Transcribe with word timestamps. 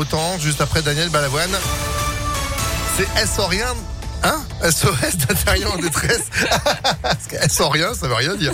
autant, 0.00 0.38
juste 0.38 0.62
après 0.62 0.80
Daniel 0.80 1.10
Balavoine. 1.10 1.54
C'est 2.96 3.26
SO 3.26 3.46
rien 3.46 3.66
Hein? 4.22 4.42
SOS 4.62 5.16
d'intérieur 5.16 5.72
en 5.72 5.78
détresse 5.78 6.24
Parce 7.02 7.26
que 7.26 7.50
SO 7.50 7.68
rien, 7.70 7.94
ça 7.94 8.06
veut 8.06 8.14
rien 8.14 8.34
dire. 8.36 8.52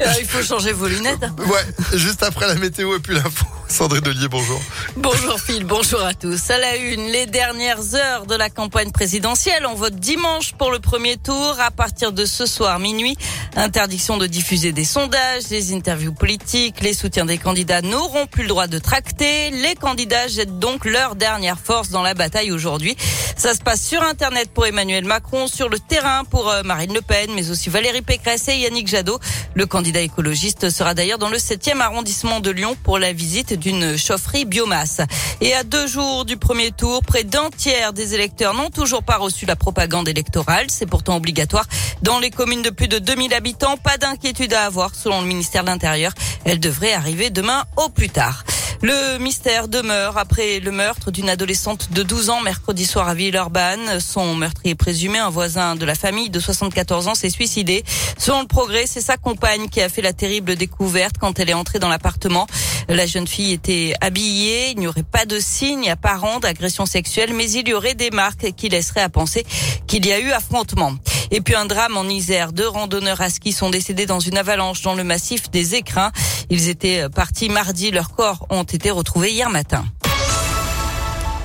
Euh, 0.00 0.12
il 0.20 0.26
faut 0.26 0.42
changer 0.42 0.72
vos 0.72 0.86
lunettes. 0.86 1.24
Ouais, 1.46 1.98
juste 1.98 2.22
après 2.22 2.46
la 2.46 2.54
météo 2.56 2.96
et 2.96 3.00
puis 3.00 3.14
l'info. 3.14 3.46
Sandrine 3.68 4.00
Delier, 4.00 4.28
bonjour. 4.28 4.60
Bonjour 4.96 5.38
Phil, 5.38 5.64
bonjour 5.64 6.02
à 6.02 6.14
tous. 6.14 6.50
À 6.50 6.58
la 6.58 6.76
une, 6.76 7.06
les 7.12 7.26
dernières 7.26 7.94
heures 7.94 8.26
de 8.26 8.34
la 8.34 8.48
campagne 8.48 8.90
présidentielle. 8.90 9.66
On 9.66 9.74
vote 9.74 9.94
dimanche 9.94 10.54
pour 10.54 10.70
le 10.70 10.78
premier 10.78 11.16
tour. 11.16 11.54
À 11.60 11.70
partir 11.70 12.12
de 12.12 12.24
ce 12.24 12.46
soir 12.46 12.78
minuit, 12.78 13.16
interdiction 13.56 14.16
de 14.16 14.26
diffuser 14.26 14.72
des 14.72 14.84
sondages, 14.84 15.44
des 15.48 15.74
interviews 15.74 16.14
politiques. 16.14 16.80
Les 16.80 16.94
soutiens 16.94 17.26
des 17.26 17.38
candidats 17.38 17.82
n'auront 17.82 18.26
plus 18.26 18.42
le 18.42 18.48
droit 18.48 18.66
de 18.66 18.78
tracter. 18.78 19.50
Les 19.50 19.74
candidats 19.74 20.28
jettent 20.28 20.58
donc 20.58 20.84
leur 20.84 21.14
dernière 21.14 21.58
force 21.58 21.90
dans 21.90 22.02
la 22.02 22.14
bataille 22.14 22.50
aujourd'hui. 22.50 22.96
Ça 23.36 23.54
se 23.54 23.60
passe 23.60 23.82
sur 23.86 24.02
Internet 24.02 24.50
pour 24.52 24.66
Emmanuel 24.66 25.04
Macron, 25.04 25.46
sur 25.46 25.68
le 25.68 25.78
terrain 25.78 26.24
pour 26.24 26.48
euh, 26.48 26.62
Marine 26.64 26.94
Le 26.94 27.02
Pen, 27.02 27.30
mais 27.34 27.50
aussi 27.50 27.68
Valérie 27.68 28.02
Pécresse 28.02 28.48
et 28.48 28.56
Yannick 28.56 28.88
Jadot. 28.88 29.20
Le 29.54 29.66
candidat 29.66 30.00
écologiste 30.00 30.70
sera 30.70 30.94
d'ailleurs 30.94 31.18
dans 31.18 31.28
le 31.28 31.38
7e 31.38 31.80
arrondissement 31.80 32.40
de 32.40 32.50
Lyon 32.50 32.76
pour 32.82 32.98
la 32.98 33.12
visite 33.12 33.57
d'une 33.58 33.96
chaufferie 33.96 34.44
biomasse. 34.44 35.00
Et 35.40 35.54
à 35.54 35.64
deux 35.64 35.86
jours 35.86 36.24
du 36.24 36.36
premier 36.36 36.70
tour, 36.70 37.02
près 37.02 37.24
d'un 37.24 37.50
tiers 37.50 37.92
des 37.92 38.14
électeurs 38.14 38.54
n'ont 38.54 38.70
toujours 38.70 39.02
pas 39.02 39.16
reçu 39.16 39.46
la 39.46 39.56
propagande 39.56 40.08
électorale. 40.08 40.66
C'est 40.68 40.86
pourtant 40.86 41.16
obligatoire 41.16 41.66
dans 42.02 42.18
les 42.18 42.30
communes 42.30 42.62
de 42.62 42.70
plus 42.70 42.88
de 42.88 42.98
2000 42.98 43.34
habitants. 43.34 43.76
Pas 43.76 43.98
d'inquiétude 43.98 44.52
à 44.54 44.66
avoir 44.66 44.94
selon 44.94 45.20
le 45.20 45.26
ministère 45.26 45.62
de 45.62 45.68
l'Intérieur. 45.68 46.12
Elle 46.44 46.60
devrait 46.60 46.92
arriver 46.92 47.30
demain 47.30 47.64
au 47.76 47.88
plus 47.88 48.08
tard. 48.08 48.44
Le 48.80 49.18
mystère 49.18 49.66
demeure 49.66 50.18
après 50.18 50.60
le 50.60 50.70
meurtre 50.70 51.10
d'une 51.10 51.28
adolescente 51.28 51.90
de 51.90 52.04
12 52.04 52.30
ans 52.30 52.42
mercredi 52.42 52.86
soir 52.86 53.08
à 53.08 53.14
Villeurbanne. 53.14 53.98
Son 53.98 54.36
meurtrier 54.36 54.76
présumé, 54.76 55.18
un 55.18 55.30
voisin 55.30 55.74
de 55.74 55.84
la 55.84 55.96
famille 55.96 56.30
de 56.30 56.38
74 56.38 57.08
ans, 57.08 57.16
s'est 57.16 57.28
suicidé. 57.28 57.84
Selon 58.18 58.42
le 58.42 58.46
progrès, 58.46 58.86
c'est 58.86 59.00
sa 59.00 59.16
compagne 59.16 59.68
qui 59.68 59.80
a 59.80 59.88
fait 59.88 60.00
la 60.00 60.12
terrible 60.12 60.54
découverte 60.54 61.16
quand 61.18 61.40
elle 61.40 61.50
est 61.50 61.54
entrée 61.54 61.80
dans 61.80 61.88
l'appartement. 61.88 62.46
La 62.88 63.04
jeune 63.04 63.26
fille 63.26 63.52
était 63.52 63.92
habillée, 64.00 64.70
il 64.70 64.78
n'y 64.78 64.86
aurait 64.86 65.02
pas 65.02 65.26
de 65.26 65.38
signes 65.38 65.90
apparents 65.90 66.40
d'agression 66.40 66.86
sexuelle, 66.86 67.34
mais 67.34 67.50
il 67.50 67.68
y 67.68 67.74
aurait 67.74 67.94
des 67.94 68.10
marques 68.10 68.52
qui 68.56 68.70
laisseraient 68.70 69.02
à 69.02 69.10
penser 69.10 69.44
qu'il 69.86 70.06
y 70.06 70.12
a 70.12 70.18
eu 70.18 70.30
affrontement. 70.30 70.94
Et 71.30 71.42
puis 71.42 71.54
un 71.54 71.66
drame 71.66 71.98
en 71.98 72.04
Isère. 72.04 72.52
Deux 72.52 72.66
randonneurs 72.66 73.20
à 73.20 73.28
ski 73.28 73.52
sont 73.52 73.68
décédés 73.68 74.06
dans 74.06 74.20
une 74.20 74.38
avalanche 74.38 74.80
dans 74.80 74.94
le 74.94 75.04
massif 75.04 75.50
des 75.50 75.74
Écrins. 75.74 76.12
Ils 76.48 76.70
étaient 76.70 77.08
partis 77.10 77.50
mardi. 77.50 77.90
Leurs 77.90 78.14
corps 78.14 78.46
ont 78.48 78.62
été 78.62 78.90
retrouvés 78.90 79.32
hier 79.32 79.50
matin. 79.50 79.84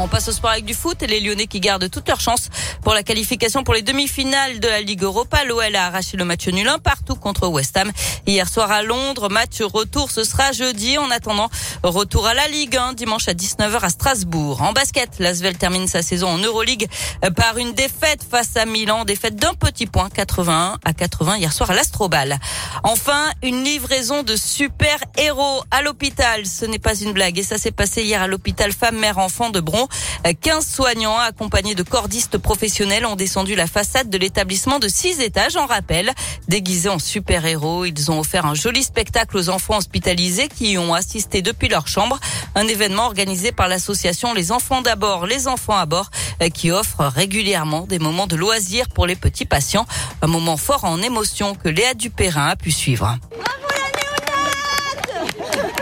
On 0.00 0.06
passe 0.06 0.28
au 0.28 0.32
sport 0.32 0.50
avec 0.50 0.64
du 0.64 0.74
foot 0.74 1.02
et 1.02 1.08
les 1.08 1.18
Lyonnais 1.18 1.48
qui 1.48 1.58
gardent 1.58 1.90
toutes 1.90 2.06
leurs 2.06 2.20
chances 2.20 2.50
pour 2.82 2.94
la 2.94 3.02
qualification 3.02 3.64
pour 3.64 3.74
les 3.74 3.82
demi-finales 3.82 4.60
de 4.60 4.68
la 4.68 4.80
Ligue 4.80 5.02
Europa. 5.02 5.44
L'OL 5.44 5.74
a 5.74 5.86
arraché 5.86 6.16
le 6.16 6.24
match 6.24 6.46
nul 6.46 6.68
un 6.68 6.78
partout 6.78 7.16
contre 7.16 7.48
West 7.48 7.76
Ham 7.76 7.90
hier 8.24 8.48
soir 8.48 8.70
à 8.70 8.82
Londres. 8.82 9.28
Match 9.28 9.60
retour, 9.60 10.12
ce 10.12 10.22
sera 10.22 10.52
jeudi. 10.52 10.98
En 10.98 11.10
attendant, 11.10 11.50
retour 11.82 12.28
à 12.28 12.34
la 12.34 12.46
Ligue 12.46 12.76
1 12.76 12.92
dimanche 12.92 13.26
à 13.26 13.32
19h 13.32 13.80
à 13.80 13.88
Strasbourg. 13.88 14.62
En 14.62 14.72
basket, 14.72 15.18
l'Asvel 15.18 15.58
termine 15.58 15.88
sa 15.88 16.02
saison 16.02 16.28
en 16.28 16.38
Euroleague 16.38 16.86
par 17.34 17.58
une 17.58 17.72
défaite 17.72 18.22
face 18.22 18.56
à 18.56 18.66
Milan. 18.66 19.04
Défaite 19.04 19.34
d'un 19.34 19.54
petit 19.54 19.86
point, 19.86 20.10
81 20.10 20.78
à 20.84 20.92
80 20.92 21.38
hier 21.38 21.52
soir 21.52 21.72
à 21.72 21.74
l'Astrobal. 21.74 22.38
Enfin, 22.84 23.32
une 23.42 23.64
livraison 23.64 24.22
de 24.22 24.36
super 24.36 24.98
héros 25.16 25.64
à 25.72 25.82
l'hôpital. 25.82 26.46
Ce 26.46 26.64
n'est 26.66 26.78
pas 26.78 26.94
une 26.94 27.12
blague 27.12 27.36
et 27.36 27.42
ça 27.42 27.58
s'est 27.58 27.72
passé 27.72 28.04
hier 28.04 28.22
à 28.22 28.28
l'hôpital 28.28 28.70
femme-mère-enfant 28.70 29.50
de 29.50 29.58
Bron. 29.58 29.87
15 30.40 30.66
soignants 30.66 31.18
accompagnés 31.18 31.74
de 31.74 31.82
cordistes 31.82 32.38
professionnels 32.38 33.06
ont 33.06 33.16
descendu 33.16 33.54
la 33.54 33.66
façade 33.66 34.10
de 34.10 34.18
l'établissement 34.18 34.78
de 34.78 34.88
6 34.88 35.20
étages 35.20 35.56
en 35.56 35.66
rappel. 35.66 36.12
Déguisés 36.48 36.88
en 36.88 36.98
super-héros, 36.98 37.84
ils 37.84 38.10
ont 38.10 38.20
offert 38.20 38.46
un 38.46 38.54
joli 38.54 38.82
spectacle 38.82 39.36
aux 39.36 39.48
enfants 39.48 39.78
hospitalisés 39.78 40.48
qui 40.48 40.72
y 40.72 40.78
ont 40.78 40.94
assisté 40.94 41.42
depuis 41.42 41.68
leur 41.68 41.88
chambre. 41.88 42.18
Un 42.54 42.66
événement 42.66 43.06
organisé 43.06 43.52
par 43.52 43.68
l'association 43.68 44.34
Les 44.34 44.52
Enfants 44.52 44.82
d'abord, 44.82 45.26
les 45.26 45.48
enfants 45.48 45.76
à 45.76 45.86
bord, 45.86 46.10
qui 46.54 46.70
offre 46.70 47.04
régulièrement 47.04 47.82
des 47.82 47.98
moments 47.98 48.26
de 48.26 48.36
loisirs 48.36 48.88
pour 48.88 49.06
les 49.06 49.16
petits 49.16 49.46
patients. 49.46 49.86
Un 50.22 50.26
moment 50.26 50.56
fort 50.56 50.84
en 50.84 51.00
émotion 51.02 51.54
que 51.54 51.68
Léa 51.68 51.94
Dupérin 51.94 52.48
a 52.48 52.56
pu 52.56 52.70
suivre. 52.70 53.18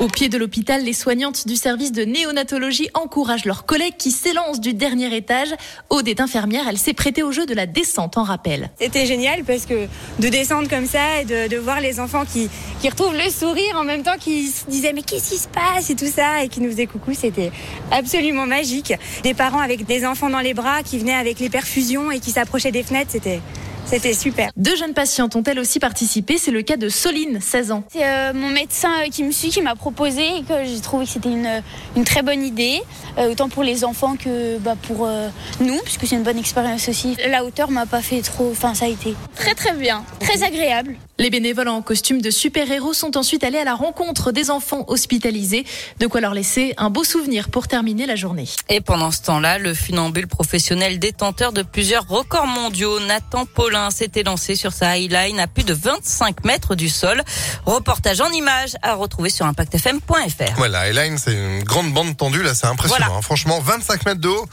Au 0.00 0.06
pied 0.06 0.28
de 0.28 0.38
l'hôpital, 0.38 0.84
les 0.84 0.92
soignantes 0.92 1.48
du 1.48 1.56
service 1.56 1.90
de 1.90 2.04
néonatologie 2.04 2.88
encouragent 2.94 3.46
leurs 3.46 3.66
collègues 3.66 3.96
qui 3.98 4.12
s'élancent 4.12 4.60
du 4.60 4.72
dernier 4.72 5.12
étage. 5.16 5.48
Aude 5.90 6.06
est 6.06 6.20
infirmière, 6.20 6.66
elle 6.68 6.78
s'est 6.78 6.92
prêtée 6.92 7.24
au 7.24 7.32
jeu 7.32 7.46
de 7.46 7.54
la 7.54 7.66
descente 7.66 8.16
en 8.16 8.22
rappel. 8.22 8.70
C'était 8.80 9.06
génial 9.06 9.42
parce 9.42 9.66
que 9.66 9.88
de 10.20 10.28
descendre 10.28 10.68
comme 10.68 10.86
ça 10.86 11.20
et 11.20 11.24
de, 11.24 11.56
voir 11.56 11.80
les 11.80 11.98
enfants 11.98 12.22
qui, 12.24 12.48
retrouvent 12.88 13.16
le 13.16 13.28
sourire 13.28 13.74
en 13.74 13.82
même 13.82 14.04
temps 14.04 14.16
qui 14.20 14.46
se 14.46 14.70
disaient 14.70 14.92
mais 14.92 15.02
qu'est-ce 15.02 15.30
qui 15.30 15.38
se 15.38 15.48
passe 15.48 15.90
et 15.90 15.96
tout 15.96 16.06
ça 16.06 16.44
et 16.44 16.48
qui 16.48 16.60
nous 16.60 16.70
faisaient 16.70 16.86
coucou, 16.86 17.12
c'était 17.12 17.50
absolument 17.90 18.46
magique. 18.46 18.92
Des 19.24 19.34
parents 19.34 19.58
avec 19.58 19.84
des 19.84 20.06
enfants 20.06 20.30
dans 20.30 20.38
les 20.38 20.54
bras 20.54 20.84
qui 20.84 21.00
venaient 21.00 21.14
avec 21.14 21.40
les 21.40 21.50
perfusions 21.50 22.12
et 22.12 22.20
qui 22.20 22.30
s'approchaient 22.30 22.70
des 22.70 22.84
fenêtres, 22.84 23.10
c'était 23.10 23.40
c'était 23.88 24.12
super. 24.12 24.50
Deux 24.56 24.76
jeunes 24.76 24.92
patientes 24.92 25.34
ont 25.34 25.42
elles 25.44 25.58
aussi 25.58 25.80
participé. 25.80 26.36
C'est 26.36 26.50
le 26.50 26.60
cas 26.62 26.76
de 26.76 26.90
Soline, 26.90 27.40
16 27.40 27.72
ans. 27.72 27.84
C'est 27.90 28.04
euh, 28.04 28.32
mon 28.34 28.50
médecin 28.50 28.90
euh, 29.00 29.08
qui 29.10 29.24
me 29.24 29.32
suit 29.32 29.48
qui 29.48 29.62
m'a 29.62 29.74
proposé 29.74 30.22
et 30.22 30.42
que 30.42 30.64
j'ai 30.64 30.80
trouvé 30.80 31.06
que 31.06 31.10
c'était 31.10 31.30
une, 31.30 31.62
une, 31.96 32.04
très 32.04 32.22
bonne 32.22 32.44
idée, 32.44 32.82
euh, 33.16 33.32
autant 33.32 33.48
pour 33.48 33.62
les 33.62 33.84
enfants 33.84 34.16
que 34.16 34.58
bah, 34.58 34.76
pour 34.82 35.06
euh, 35.06 35.28
nous, 35.60 35.78
puisque 35.84 36.06
c'est 36.06 36.16
une 36.16 36.22
bonne 36.22 36.38
expérience 36.38 36.88
aussi. 36.88 37.16
La 37.30 37.44
hauteur 37.44 37.70
m'a 37.70 37.86
pas 37.86 38.02
fait 38.02 38.20
trop. 38.20 38.50
Enfin, 38.50 38.74
ça 38.74 38.84
a 38.84 38.88
été 38.88 39.14
très 39.34 39.54
très 39.54 39.72
bien, 39.72 40.04
très 40.20 40.42
agréable. 40.42 40.96
Les 41.20 41.30
bénévoles 41.30 41.68
en 41.68 41.82
costume 41.82 42.20
de 42.22 42.30
super-héros 42.30 42.92
sont 42.92 43.16
ensuite 43.16 43.42
allés 43.42 43.58
à 43.58 43.64
la 43.64 43.74
rencontre 43.74 44.30
des 44.30 44.50
enfants 44.50 44.84
hospitalisés. 44.86 45.64
De 45.98 46.06
quoi 46.06 46.20
leur 46.20 46.32
laisser 46.32 46.74
un 46.76 46.90
beau 46.90 47.02
souvenir 47.02 47.50
pour 47.50 47.66
terminer 47.66 48.06
la 48.06 48.14
journée. 48.14 48.44
Et 48.68 48.80
pendant 48.80 49.10
ce 49.10 49.22
temps-là, 49.22 49.58
le 49.58 49.74
funambule 49.74 50.28
professionnel 50.28 51.00
détenteur 51.00 51.52
de 51.52 51.62
plusieurs 51.62 52.06
records 52.06 52.46
mondiaux, 52.46 53.00
Nathan 53.00 53.46
Paulin, 53.46 53.77
s'était 53.90 54.22
lancé 54.22 54.54
sur 54.54 54.72
sa 54.72 54.96
highline 54.96 55.40
à 55.40 55.46
plus 55.46 55.64
de 55.64 55.74
25 55.74 56.44
mètres 56.44 56.74
du 56.74 56.88
sol. 56.88 57.22
Reportage 57.66 58.20
en 58.20 58.30
images 58.30 58.76
à 58.82 58.94
retrouver 58.94 59.30
sur 59.30 59.46
impactfm.fr. 59.46 60.54
Voilà, 60.56 60.86
highline, 60.88 61.18
c'est 61.18 61.32
une 61.32 61.62
grande 61.64 61.92
bande 61.92 62.16
tendue, 62.16 62.42
là, 62.42 62.54
c'est 62.54 62.66
impressionnant. 62.66 63.06
Voilà. 63.06 63.18
Hein. 63.18 63.22
Franchement, 63.22 63.60
25 63.60 64.06
mètres 64.06 64.20
de 64.20 64.28
haut, 64.28 64.46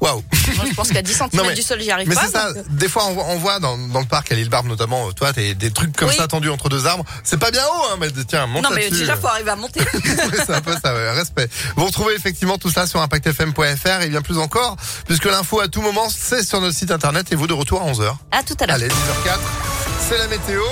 waouh. 0.00 0.22
Moi, 0.56 0.64
je 0.68 0.74
pense 0.74 0.88
qu'à 0.90 1.02
10 1.02 1.12
cm 1.12 1.28
mais- 1.32 1.54
du 1.54 1.62
sol, 1.62 1.80
j'y 1.80 1.90
arrive 1.90 2.08
Mais 2.08 2.14
pas. 2.14 2.22
c'est 2.26 2.32
ça, 2.32 2.48
donc, 2.52 2.58
euh, 2.58 2.62
des 2.70 2.88
fois 2.88 3.04
on 3.06 3.12
voit, 3.14 3.24
on 3.28 3.38
voit 3.38 3.60
dans, 3.60 3.76
dans 3.78 4.00
le 4.00 4.06
parc 4.06 4.30
à 4.32 4.34
l'île 4.34 4.48
Barbe 4.48 4.66
notamment, 4.66 5.08
euh, 5.08 5.12
toi, 5.12 5.32
des 5.32 5.70
trucs 5.70 5.94
comme 5.96 6.08
Oui. 6.08 6.14
ça 6.16 6.26
tendus 6.28 6.50
entre 6.50 6.68
deux 6.68 6.86
arbres. 6.86 7.04
C'est 7.24 7.36
pas 7.38 7.50
bien 7.50 7.62
haut, 7.64 7.84
hein, 7.92 7.96
mais 8.00 8.08
tiens, 8.26 8.46
monte 8.46 8.62
Non, 8.64 8.70
mais 8.74 8.88
déjà, 8.90 9.16
faut 9.16 9.26
arriver 9.28 9.50
à 9.50 9.56
monter. 9.56 9.80
C'est 10.46 10.54
un 10.54 10.60
peu 10.60 10.74
ça, 10.82 10.94
ouais, 10.94 11.10
respect. 11.12 11.48
Vous 11.76 11.84
retrouvez 11.86 12.14
effectivement 12.14 12.58
tout 12.58 12.70
ça 12.70 12.86
sur 12.86 13.00
impactfm.fr 13.00 14.02
et 14.02 14.08
bien 14.08 14.22
plus 14.22 14.38
encore, 14.38 14.76
puisque 15.06 15.24
l'info 15.26 15.60
à 15.60 15.68
tout 15.68 15.82
moment, 15.82 16.08
c'est 16.10 16.42
sur 16.44 16.60
notre 16.60 16.76
site 16.76 16.90
internet 16.90 17.30
et 17.32 17.36
vous 17.36 17.46
de 17.46 17.52
retour 17.54 17.82
à 17.82 17.86
11h. 17.86 18.14
à 18.32 18.42
tout 18.42 18.54
à 18.60 18.66
l'heure. 18.66 18.76
Allez, 18.76 18.88
10h04, 18.88 19.38
c'est 20.08 20.18
la 20.18 20.28
météo. 20.28 20.62